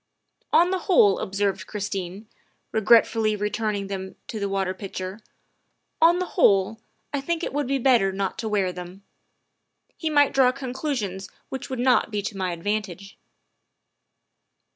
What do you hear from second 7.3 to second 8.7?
it would be better not to